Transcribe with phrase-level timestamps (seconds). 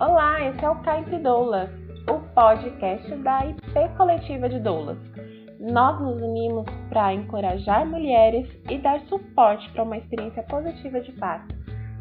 [0.00, 1.70] Olá, esse é o Entre Doulas,
[2.10, 3.62] o podcast da IP
[3.96, 4.98] Coletiva de Doulas.
[5.60, 11.54] Nós nos unimos para encorajar mulheres e dar suporte para uma experiência positiva de parto.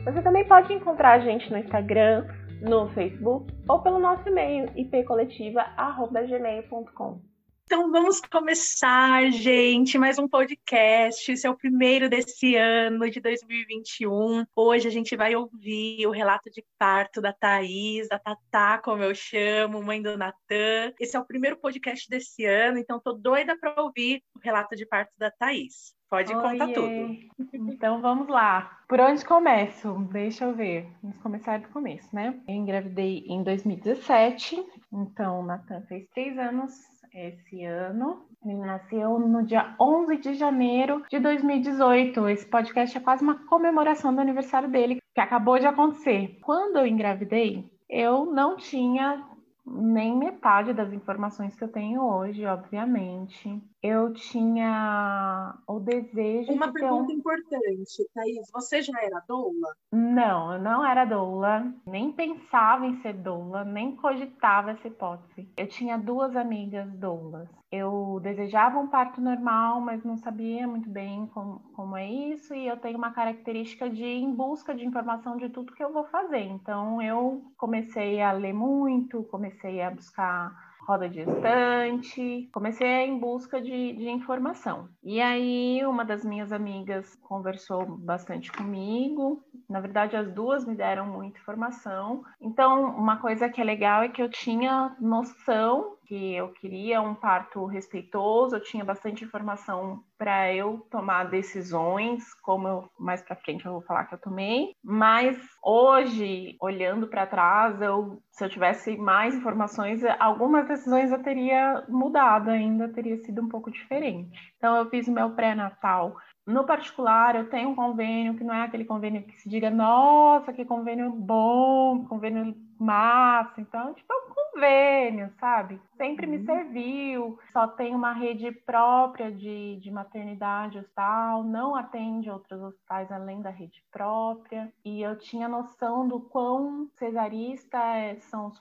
[0.06, 2.26] Você também pode encontrar a gente no Instagram,
[2.62, 7.33] no Facebook ou pelo nosso e-mail ipcoletiva.gmail.com.
[7.66, 11.32] Então vamos começar, gente, mais um podcast.
[11.32, 14.46] Esse é o primeiro desse ano de 2021.
[14.56, 19.16] Hoje a gente vai ouvir o relato de parto da Thaís, da Tatá, como eu
[19.16, 20.94] chamo, mãe do Natan.
[21.00, 24.86] Esse é o primeiro podcast desse ano, então tô doida para ouvir o relato de
[24.86, 25.96] parto da Thaís.
[26.10, 26.42] Pode Oiê.
[26.42, 27.34] contar tudo.
[27.74, 28.80] Então vamos lá.
[28.88, 29.94] Por onde começo?
[30.12, 30.88] Deixa eu ver.
[31.02, 32.40] Vamos começar do começo, né?
[32.48, 38.26] Eu engravidei em 2017, então o Natan fez três anos esse ano.
[38.46, 42.28] Ele nasceu no dia 11 de janeiro de 2018.
[42.30, 46.40] Esse podcast é quase uma comemoração do aniversário dele, que acabou de acontecer.
[46.42, 49.24] Quando eu engravidei, eu não tinha
[49.66, 56.74] nem metade das informações que eu tenho hoje, obviamente eu tinha o desejo Uma de
[56.74, 57.16] pergunta um...
[57.16, 59.76] importante, Thaís, você já era doula?
[59.92, 65.52] Não, eu não era doula, nem pensava em ser doula, nem cogitava essa hipótese.
[65.58, 67.50] Eu tinha duas amigas doulas.
[67.70, 72.66] Eu desejava um parto normal, mas não sabia muito bem como, como é isso, e
[72.66, 76.06] eu tenho uma característica de ir em busca de informação de tudo que eu vou
[76.06, 76.44] fazer.
[76.44, 83.62] Então eu comecei a ler muito, comecei a buscar roda de estante, comecei em busca
[83.62, 84.90] de, de informação.
[85.04, 89.44] E aí, uma das minhas amigas conversou bastante comigo.
[89.70, 92.24] Na verdade, as duas me deram muita informação.
[92.40, 97.16] Então, uma coisa que é legal é que eu tinha noção que eu queria um
[97.16, 103.66] parto respeitoso, eu tinha bastante informação para eu tomar decisões, como eu, mais para frente
[103.66, 108.96] eu vou falar que eu tomei, mas hoje, olhando para trás, eu, se eu tivesse
[108.98, 114.54] mais informações, algumas decisões eu teria mudado ainda, teria sido um pouco diferente.
[114.58, 116.16] Então eu fiz o meu pré-natal
[116.46, 120.52] no particular, eu tenho um convênio que não é aquele convênio que se diga, nossa,
[120.52, 123.62] que convênio bom, convênio massa.
[123.62, 125.80] Então, tipo, é um convênio, sabe?
[125.96, 126.46] Sempre me uhum.
[126.46, 127.40] serviu.
[127.52, 133.50] Só tem uma rede própria de, de maternidade hospital, não atende outros hospitais além da
[133.50, 134.72] rede própria.
[134.84, 138.60] E eu tinha noção do quão cesarista é, são os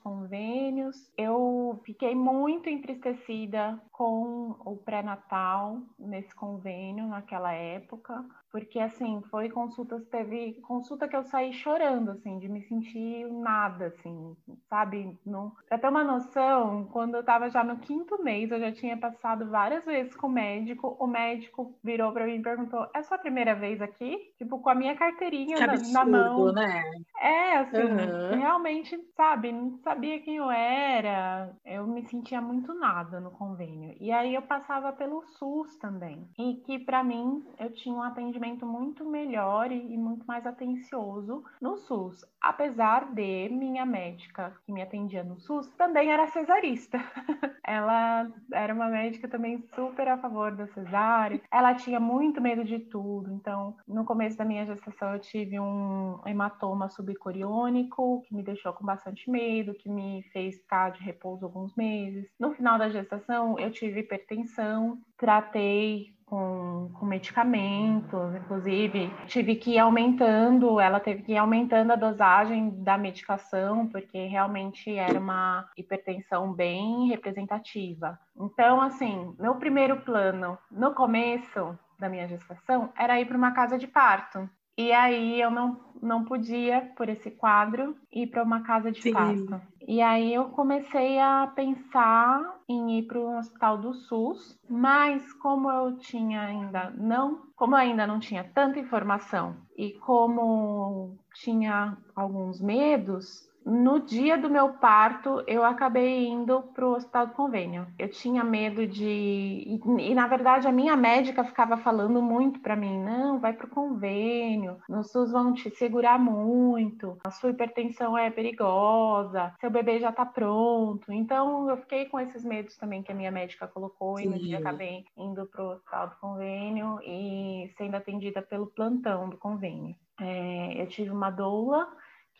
[2.02, 10.60] fiquei muito entristecida com o pré-natal nesse convênio naquela época porque assim, foi consultas, teve
[10.60, 14.36] consulta que eu saí chorando, assim, de me sentir nada, assim,
[14.68, 15.18] sabe?
[15.24, 15.52] Não...
[15.66, 19.48] Pra ter uma noção, quando eu tava já no quinto mês, eu já tinha passado
[19.48, 23.54] várias vezes com o médico, o médico virou para mim e perguntou: é sua primeira
[23.54, 24.18] vez aqui?
[24.36, 26.52] Tipo, com a minha carteirinha na, absurdo, na, mão.
[26.52, 26.82] né?
[27.18, 28.38] É, assim, uhum.
[28.38, 33.94] realmente, sabe, não sabia quem eu era, eu me sentia muito nada no convênio.
[34.00, 38.64] E aí eu passava pelo SUS também, e que para mim eu tinha um atendimento
[38.64, 42.24] muito melhor e, muito mais atencioso no SUS.
[42.40, 46.98] Apesar de minha médica que me atendia no SUS também era cesarista.
[47.64, 51.40] ela era uma médica também super a favor da cesárea.
[51.50, 53.32] Ela tinha muito medo de tudo.
[53.32, 58.84] Então, no começo da minha gestação, eu tive um hematoma subcoriônico que me deixou com
[58.84, 62.26] bastante medo, que me fez ficar de repouso alguns meses.
[62.38, 69.78] No final da gestação, eu tive hipertensão, tratei com, com medicamentos, inclusive tive que ir
[69.78, 76.50] aumentando, ela teve que ir aumentando a dosagem da medicação, porque realmente era uma hipertensão
[76.50, 78.18] bem representativa.
[78.34, 83.76] Então, assim, meu primeiro plano no começo da minha gestação era ir para uma casa
[83.76, 84.48] de parto.
[84.76, 89.12] E aí eu não, não podia, por esse quadro, ir para uma casa de Sim.
[89.12, 89.60] parto.
[89.86, 95.70] E aí eu comecei a pensar em ir para o hospital do SUS, mas como
[95.70, 103.48] eu tinha ainda não, como ainda não tinha tanta informação e como tinha alguns medos,
[103.64, 107.86] no dia do meu parto, eu acabei indo para o hospital do convênio.
[107.98, 109.04] Eu tinha medo de.
[109.04, 113.66] E, e, na verdade, a minha médica ficava falando muito para mim: não, vai para
[113.66, 119.98] o convênio, no SUS vão te segurar muito, a sua hipertensão é perigosa, seu bebê
[119.98, 121.12] já está pronto.
[121.12, 124.24] Então, eu fiquei com esses medos também que a minha médica colocou, Sim.
[124.24, 129.28] e no dia acabei indo para o hospital do convênio e sendo atendida pelo plantão
[129.28, 129.94] do convênio.
[130.20, 131.88] É, eu tive uma doula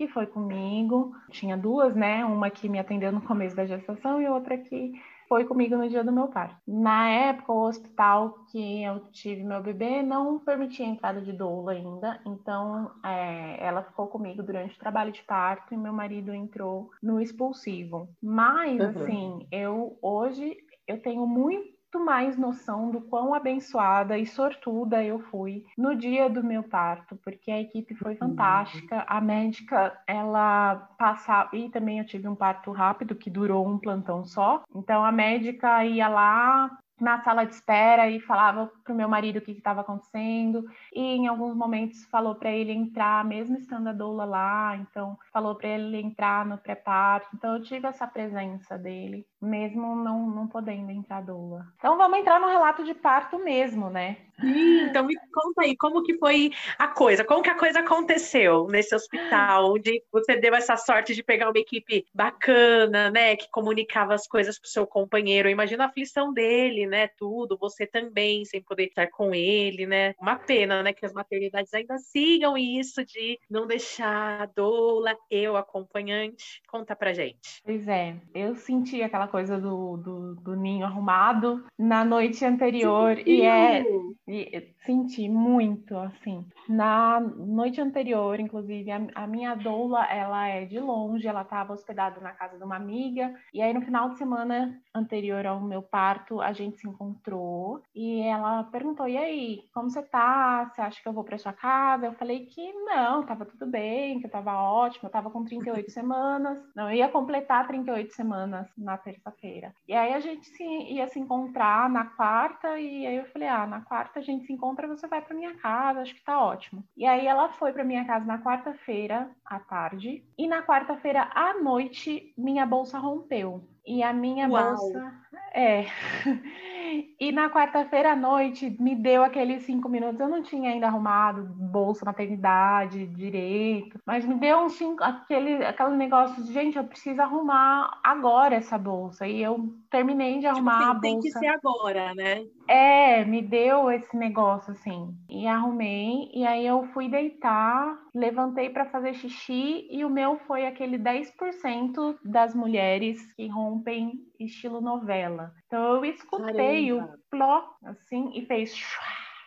[0.07, 1.15] que foi comigo.
[1.31, 2.25] Tinha duas, né?
[2.25, 4.93] Uma que me atendeu no começo da gestação e outra que
[5.29, 6.57] foi comigo no dia do meu parto.
[6.67, 11.73] Na época, o hospital que eu tive meu bebê não permitia a entrada de doula
[11.73, 16.91] ainda, então é, ela ficou comigo durante o trabalho de parto e meu marido entrou
[17.03, 18.09] no expulsivo.
[18.21, 18.89] Mas, uhum.
[18.89, 20.57] assim, eu hoje
[20.87, 26.29] eu tenho muito muito mais noção do quão abençoada e sortuda eu fui no dia
[26.31, 29.05] do meu parto, porque a equipe foi fantástica.
[29.07, 31.55] A médica, ela passava.
[31.55, 34.63] E também eu tive um parto rápido que durou um plantão só.
[34.75, 39.39] Então a médica ia lá, na sala de espera e falava para o meu marido
[39.39, 40.65] o que estava acontecendo
[40.95, 45.57] e em alguns momentos falou para ele entrar, mesmo estando a doula lá, então falou
[45.57, 47.29] para ele entrar no pré-parto.
[47.35, 51.67] Então eu tive essa presença dele, mesmo não, não podendo entrar doula.
[51.77, 54.17] Então vamos entrar no relato de parto mesmo, né?
[54.41, 57.25] Sim, então me conta aí, como que foi a coisa?
[57.25, 61.59] Como que a coisa aconteceu nesse hospital, onde você deu essa sorte de pegar uma
[61.59, 65.49] equipe bacana, né, que comunicava as coisas pro seu companheiro.
[65.49, 70.15] Imagina a aflição dele, né, tudo, você também, sem poder estar com ele, né?
[70.21, 75.57] Uma pena, né, que as maternidades ainda sigam isso de não deixar a doula, eu
[75.57, 76.63] acompanhante.
[76.69, 77.63] Conta pra gente.
[77.65, 83.23] Pois é, eu senti aquela coisa do, do, do ninho arrumado na noite anterior Sim.
[83.27, 83.85] e é
[84.29, 86.47] e senti muito, assim.
[86.69, 92.21] Na noite anterior, inclusive, a, a, minha doula, ela é de longe, ela estava hospedada
[92.21, 93.35] na casa de uma amiga.
[93.53, 98.21] E aí, no final de semana anterior ao meu parto, a gente se encontrou e
[98.23, 100.71] ela perguntou: E aí, como você tá?
[100.73, 102.07] Você acha que eu vou para sua casa?
[102.07, 105.91] Eu falei que não, tava tudo bem, que eu tava ótimo, eu tava com 38
[105.91, 106.59] semanas.
[106.75, 109.75] Não, eu ia completar 38 semanas na terça-feira.
[109.87, 113.67] E aí, a gente se, ia se encontrar na quarta, e aí eu falei: Ah,
[113.67, 116.85] na quarta a gente se encontra, você vai para minha casa, acho que tá ótimo.
[116.97, 121.55] E aí ela foi para minha casa na quarta-feira à tarde e na quarta-feira à
[121.61, 123.69] noite minha bolsa rompeu.
[123.85, 124.77] E a minha Uau.
[124.77, 125.13] bolsa
[125.55, 125.85] é
[127.19, 130.21] E na quarta-feira à noite me deu aqueles cinco minutos.
[130.21, 135.97] Eu não tinha ainda arrumado bolsa, maternidade, direito, mas me deu um cinco, aquele, aquele
[135.97, 139.27] negócio de gente, eu preciso arrumar agora essa bolsa.
[139.27, 141.01] E eu terminei de tipo arrumar tipo, a bolsa.
[141.03, 142.47] Tem que ser agora, né?
[142.67, 145.15] É, me deu esse negócio assim.
[145.29, 150.67] E arrumei, e aí eu fui deitar, levantei para fazer xixi, e o meu foi
[150.67, 155.53] aquele 10% das mulheres que rompem estilo novela.
[155.67, 157.15] Então eu escutei Caramba.
[157.15, 158.75] o pló assim e fez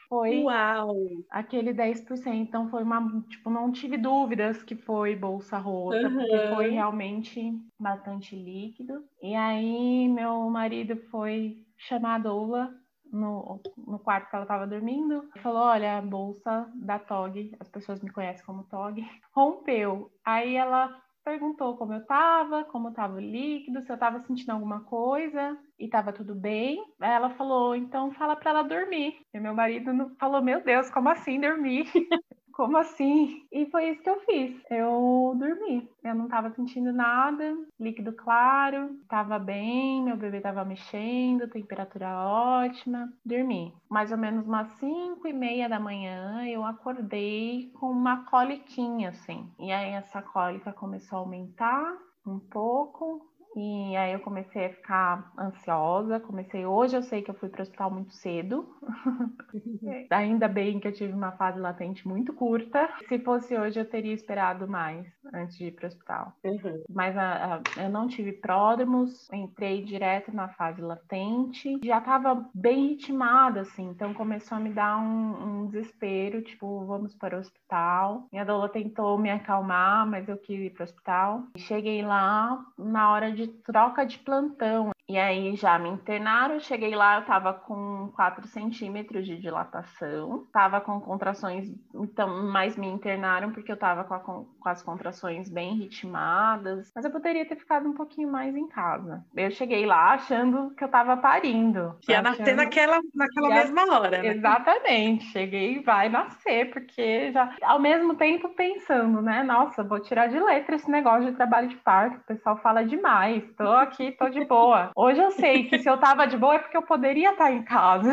[0.08, 0.96] foi Uau.
[1.30, 2.28] aquele 10%.
[2.34, 6.18] Então foi uma, tipo, não tive dúvidas que foi bolsa rota, uhum.
[6.18, 9.04] porque foi realmente bastante líquido.
[9.22, 12.74] E aí meu marido foi chamar a doula
[13.12, 18.02] no, no quarto que ela estava dormindo, falou: Olha, a bolsa da Tog, as pessoas
[18.02, 18.98] me conhecem como Tog,
[19.34, 20.12] rompeu.
[20.24, 24.86] Aí ela perguntou como eu estava, como estava o líquido, se eu estava sentindo alguma
[24.86, 26.78] coisa e estava tudo bem.
[27.02, 29.16] Aí ela falou, então fala para ela dormir.
[29.34, 31.86] E meu marido falou, meu Deus, como assim dormir?
[32.56, 33.46] como assim?
[33.52, 34.64] E foi isso que eu fiz.
[34.72, 35.90] Eu dormi.
[36.02, 43.12] Eu não tava sentindo nada, líquido claro, tava bem, meu bebê tava mexendo, temperatura ótima.
[43.26, 43.74] Dormi.
[43.90, 49.52] Mais ou menos umas 5 e meia da manhã, eu acordei com uma coliquinha, assim.
[49.60, 55.32] E aí essa cólica começou a aumentar um pouco, e aí eu comecei a ficar
[55.38, 58.70] ansiosa, comecei hoje eu sei que eu fui para o hospital muito cedo.
[60.12, 62.90] Ainda bem que eu tive uma fase latente muito curta.
[63.08, 66.34] Se fosse hoje eu teria esperado mais antes de ir para o hospital.
[66.44, 66.84] Uhum.
[66.90, 71.80] Mas a, a, eu não tive pródromos, entrei direto na fase latente.
[71.84, 77.16] Já estava bem ritmada assim, então começou a me dar um, um desespero, tipo, vamos
[77.16, 78.28] para o hospital.
[78.32, 81.44] Minha doula tentou me acalmar, mas eu quis ir para o hospital.
[81.58, 84.95] Cheguei lá na hora de troca de plantão.
[85.08, 90.82] E aí já me internaram, cheguei lá, eu tava com 4 centímetros de dilatação, tava
[90.82, 95.76] com contrações, então, mais me internaram porque eu tava com, a, com, as contrações bem
[95.76, 99.24] ritmadas, mas eu poderia ter ficado um pouquinho mais em casa.
[99.36, 101.96] Eu cheguei lá achando que eu tava parindo.
[102.02, 104.30] Que ia nascer naquela, naquela mesma hora, né?
[104.30, 110.28] Exatamente, cheguei e vai nascer, porque já, ao mesmo tempo pensando, né, nossa, vou tirar
[110.30, 114.30] de letra esse negócio de trabalho de parto, o pessoal fala demais, tô aqui, tô
[114.30, 114.95] de boa.
[114.96, 117.64] Hoje eu sei que se eu tava de boa é porque eu poderia estar em
[117.64, 118.12] casa.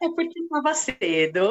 [0.00, 1.50] É porque estava cedo.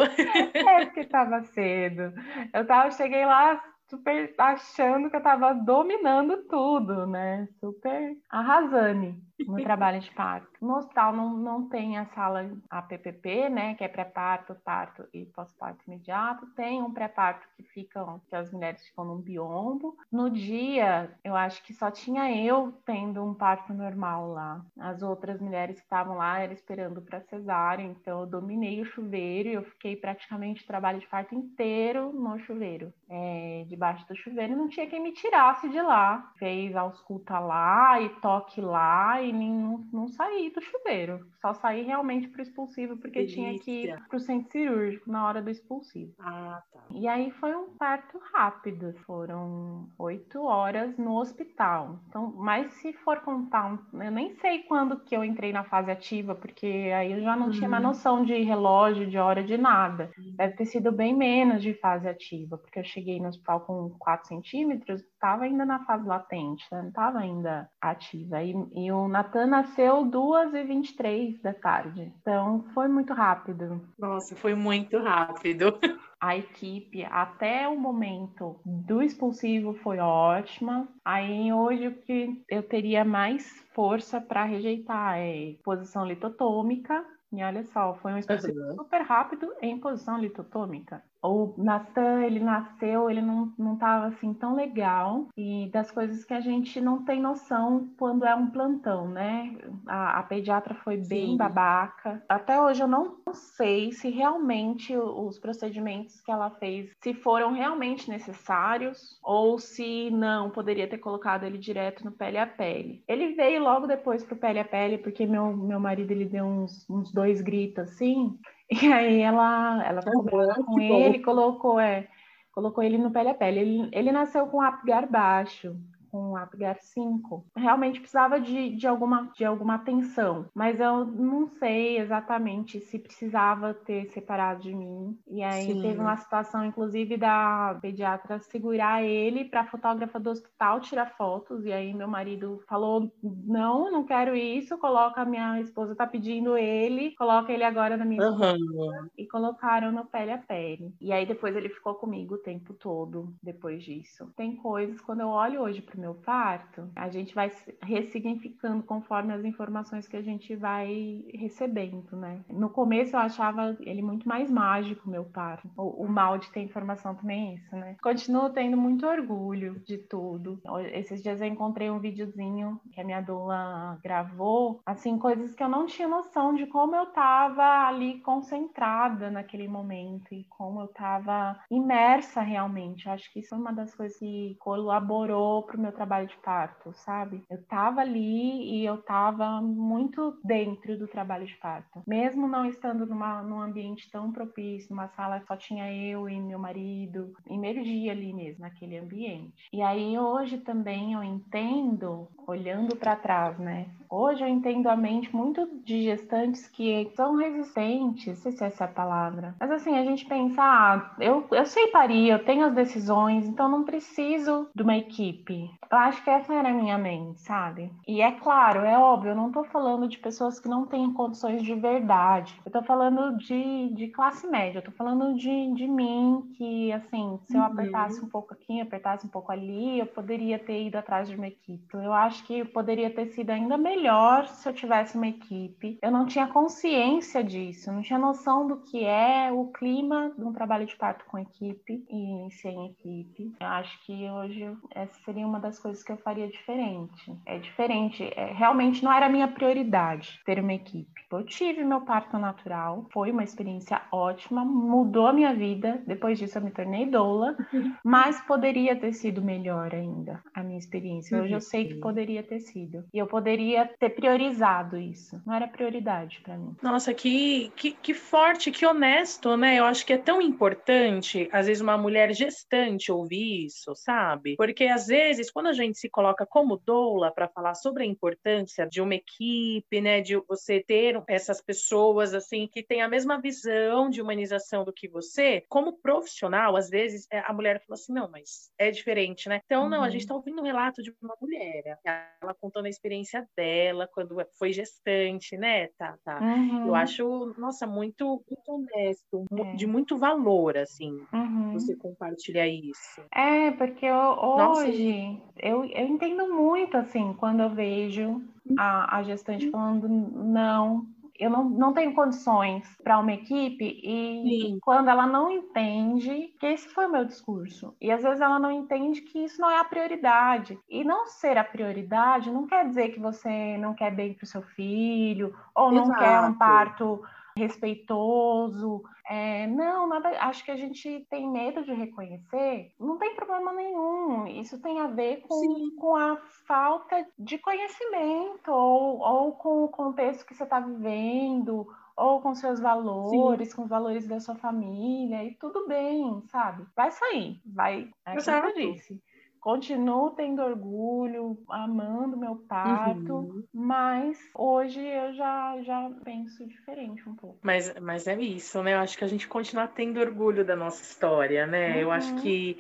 [0.54, 2.14] É porque estava cedo.
[2.54, 7.48] Eu tava, cheguei lá super achando que eu estava dominando tudo, né?
[7.60, 9.16] Super arrasando.
[9.46, 10.50] No trabalho de parto.
[10.62, 15.84] No hospital não, não tem a sala APPP, né, que é pré-parto, parto e pós-parto
[15.88, 16.46] imediato.
[16.56, 19.98] Tem um pré-parto que ficam, que as mulheres ficam num biombo.
[20.12, 24.62] No dia, eu acho que só tinha eu tendo um parto normal lá.
[24.80, 29.50] As outras mulheres que estavam lá eram esperando para cesárea, então eu dominei o chuveiro
[29.50, 34.56] e eu fiquei praticamente trabalho de parto inteiro no chuveiro, é, debaixo do chuveiro.
[34.56, 36.32] Não tinha quem me tirasse de lá.
[36.38, 41.26] Fez ausculta lá e toque lá e nem, não, não saí do chuveiro.
[41.42, 43.36] Só saí realmente pro expulsivo porque Delícia.
[43.36, 46.14] tinha que ir pro centro cirúrgico na hora do expulsivo.
[46.20, 46.80] Ah, tá.
[46.92, 48.94] E aí foi um parto rápido.
[49.06, 52.00] Foram oito horas no hospital.
[52.08, 56.36] Então, mas se for contar, eu nem sei quando que eu entrei na fase ativa,
[56.36, 57.90] porque aí eu já não tinha mais uhum.
[57.90, 60.12] noção de relógio, de hora, de nada.
[60.18, 60.36] Uhum.
[60.36, 64.28] Deve ter sido bem menos de fase ativa, porque eu cheguei no hospital com 4
[64.28, 66.82] centímetros, estava ainda na fase latente, né?
[66.82, 68.42] não estava ainda ativa.
[68.42, 72.12] E, e o Natan nasceu 2h23 da tarde.
[72.20, 73.80] Então foi muito rápido.
[74.00, 75.78] Nossa, foi muito rápido.
[76.20, 80.88] A equipe, até o momento do expulsivo, foi ótima.
[81.06, 87.06] Aí hoje o que eu teria mais força para rejeitar é posição litotômica.
[87.32, 88.76] E olha só, foi um expulsivo uhum.
[88.76, 94.56] super rápido em posição litotômica o Natan, ele nasceu, ele não, não tava assim tão
[94.56, 99.56] legal e das coisas que a gente não tem noção quando é um plantão, né?
[99.86, 101.38] A, a pediatra foi bem Sim.
[101.38, 102.24] babaca.
[102.28, 108.10] Até hoje eu não sei se realmente os procedimentos que ela fez, se foram realmente
[108.10, 113.04] necessários ou se não, poderia ter colocado ele direto no pele a pele.
[113.08, 116.90] Ele veio logo depois pro pele a pele porque meu, meu marido ele deu uns,
[116.90, 118.40] uns dois gritos assim
[118.82, 122.08] e aí ela, ela ficou uhum, com ele, colocou, é,
[122.54, 123.60] colocou ele no pele a pele.
[123.60, 125.76] Ele, ele nasceu com apgar baixo
[126.12, 131.48] com o Apgar 5, realmente precisava de, de, alguma, de alguma atenção, mas eu não
[131.48, 135.18] sei exatamente se precisava ter separado de mim.
[135.28, 135.82] E aí Sim.
[135.82, 141.66] teve uma situação, inclusive, da pediatra segurar ele para a fotógrafa do hospital tirar fotos,
[141.66, 147.16] e aí meu marido falou: não, não quero isso, coloca, minha esposa tá pedindo ele,
[147.16, 149.08] coloca ele agora na minha uhum.
[149.18, 150.94] e colocaram no pele a pele.
[151.00, 154.32] E aí depois ele ficou comigo o tempo todo depois disso.
[154.36, 159.46] Tem coisas, quando eu olho hoje pro meu parto, a gente vai ressignificando conforme as
[159.46, 162.42] informações que a gente vai recebendo, né?
[162.50, 165.70] No começo eu achava ele muito mais mágico, meu parto.
[165.78, 167.96] O, o mal de ter informação também é isso, né?
[168.02, 170.60] Continuo tendo muito orgulho de tudo.
[170.94, 175.70] Esses dias eu encontrei um videozinho que a minha doula gravou, assim, coisas que eu
[175.70, 181.60] não tinha noção de como eu tava ali concentrada naquele momento e como eu tava
[181.70, 183.06] imersa realmente.
[183.06, 186.94] Eu acho que isso é uma das coisas que colaborou pro meu trabalho de parto,
[186.94, 187.44] sabe?
[187.50, 192.02] Eu tava ali e eu tava muito dentro do trabalho de parto.
[192.08, 196.40] Mesmo não estando numa, num ambiente tão propício, numa sala que só tinha eu e
[196.40, 199.70] meu marido, emergia ali mesmo, naquele ambiente.
[199.72, 203.90] E aí hoje também eu entendo, olhando para trás, né?
[204.10, 208.84] Hoje eu entendo a mente muito de gestantes que são resistentes, não sei se essa
[208.84, 209.56] é a palavra.
[209.60, 213.70] Mas assim, a gente pensa, ah, eu, eu sei parir, eu tenho as decisões, então
[213.70, 215.70] não preciso de uma equipe.
[215.90, 217.92] Eu acho que essa era a minha mente, sabe?
[218.08, 221.62] E é claro, é óbvio, eu não tô falando de pessoas que não têm condições
[221.64, 222.60] de verdade.
[222.66, 227.40] Eu tô falando de, de classe média, eu tô falando de, de mim, que assim,
[227.46, 227.68] se eu uhum.
[227.68, 231.48] apertasse um pouco aqui, apertasse um pouco ali, eu poderia ter ido atrás de uma
[231.48, 231.94] equipe.
[231.94, 236.00] Eu acho que poderia ter sido ainda melhor se eu tivesse uma equipe.
[236.02, 240.54] Eu não tinha consciência disso, não tinha noção do que é o clima de um
[240.54, 243.54] trabalho de parto com equipe e sem equipe.
[243.60, 247.36] Eu acho que hoje essa seria uma das coisas que eu faria diferente.
[247.46, 251.22] É diferente, é, realmente não era a minha prioridade ter uma equipe.
[251.32, 256.02] Eu tive meu parto natural, foi uma experiência ótima, mudou a minha vida.
[256.06, 257.56] Depois disso eu me tornei doula,
[258.04, 261.42] mas poderia ter sido melhor ainda a minha experiência.
[261.42, 263.06] Hoje eu sei que poderia ter sido.
[263.14, 265.42] E eu poderia ter priorizado isso.
[265.46, 266.76] Não era prioridade para mim.
[266.82, 269.80] Nossa, que, que, que forte, que honesto, né?
[269.80, 274.56] Eu acho que é tão importante, às vezes, uma mulher gestante ouvir isso, sabe?
[274.56, 278.88] Porque, às vezes, quando a gente se coloca como doula para falar sobre a importância
[278.88, 280.22] de uma equipe, né?
[280.22, 285.08] De você ter essas pessoas, assim, que têm a mesma visão de humanização do que
[285.08, 289.62] você, como profissional, às vezes, é, a mulher fala assim, não, mas é diferente, né?
[289.66, 290.40] Então, não, a gente está uhum.
[290.40, 292.00] ouvindo um relato de uma mulher,
[292.42, 296.18] ela contando a experiência dela, quando foi gestante, né, Tata?
[296.24, 296.88] Tá, uhum.
[296.88, 299.76] Eu acho, nossa, muito, muito honesto, é.
[299.76, 301.74] de muito valor, assim, uhum.
[301.74, 303.22] você compartilhar isso.
[303.34, 308.42] É, porque hoje, eu, eu entendo muito, assim, quando eu vejo
[308.78, 311.06] a, a gestante falando não,
[311.40, 314.80] eu não, não tenho condições para uma equipe e Sim.
[314.82, 318.72] quando ela não entende que esse foi o meu discurso e às vezes ela não
[318.72, 323.10] entende que isso não é a prioridade e não ser a prioridade não quer dizer
[323.10, 326.20] que você não quer bem para o seu filho ou não Exato.
[326.20, 327.22] quer um parto
[327.58, 329.04] respeitoso.
[329.34, 334.46] É, não, nada, acho que a gente tem medo de reconhecer, não tem problema nenhum.
[334.46, 336.36] Isso tem a ver com, com a
[336.68, 342.82] falta de conhecimento, ou, ou com o contexto que você está vivendo, ou com seus
[342.82, 343.76] valores, Sim.
[343.78, 346.86] com os valores da sua família, e tudo bem, sabe?
[346.94, 348.10] Vai sair, vai.
[348.26, 348.42] É eu
[348.74, 349.22] disse
[349.62, 353.64] continuo tendo orgulho, amando meu parto, uhum.
[353.72, 357.60] mas hoje eu já, já penso diferente um pouco.
[357.62, 358.96] Mas, mas é isso, né?
[358.96, 361.92] Eu acho que a gente continua tendo orgulho da nossa história, né?
[361.92, 362.00] Uhum.
[362.00, 362.42] Eu acho uhum.
[362.42, 362.78] que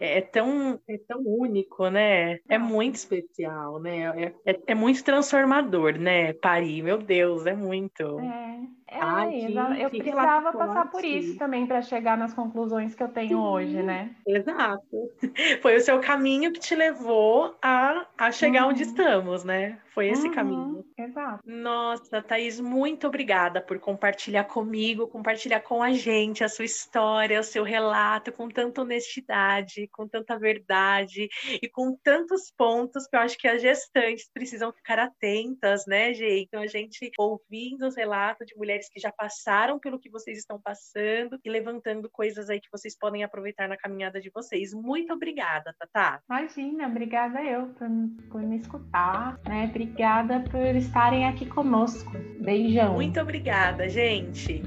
[0.00, 2.38] é, é tão, é tão único, né?
[2.48, 4.32] É muito especial, né?
[4.44, 6.32] É, é, é muito transformador, né?
[6.32, 8.18] Parir, meu Deus, é muito.
[8.18, 8.58] É.
[8.88, 9.46] É, Ai,
[9.80, 13.82] eu precisava passar por isso também para chegar nas conclusões que eu tenho Sim, hoje,
[13.82, 14.14] né?
[14.26, 15.10] Exato.
[15.62, 18.70] Foi o seu caminho que te levou a, a chegar uhum.
[18.70, 19.78] onde estamos, né?
[19.94, 20.84] Foi esse uhum, caminho.
[20.98, 21.42] Exato.
[21.44, 27.44] Nossa, Thaís, muito obrigada por compartilhar comigo, compartilhar com a gente a sua história, o
[27.44, 31.28] seu relato com tanta honestidade, com tanta verdade
[31.62, 36.46] e com tantos pontos que eu acho que as gestantes precisam ficar atentas, né, gente?
[36.46, 40.60] Então, a gente ouvindo os relatos de mulheres que já passaram pelo que vocês estão
[40.60, 44.72] passando e levantando coisas aí que vocês podem aproveitar na caminhada de vocês.
[44.74, 46.20] Muito obrigada, Tatá.
[46.28, 47.88] Imagina, obrigada eu por,
[48.30, 49.66] por me escutar, né?
[49.70, 52.12] Obrigada por estarem aqui conosco.
[52.40, 52.94] Beijão.
[52.94, 54.62] Muito obrigada, gente.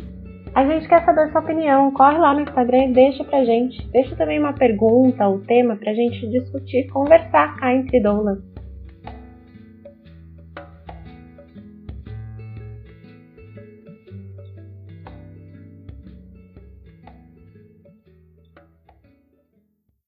[0.53, 1.91] A gente quer saber sua opinião.
[1.91, 3.85] Corre lá no Instagram e deixa pra gente.
[3.89, 8.54] Deixa também uma pergunta ou tema pra gente discutir, conversar cá entre doulas.